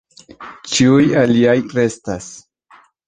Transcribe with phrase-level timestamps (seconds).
[0.75, 2.31] Ĉiuj aliaj restas.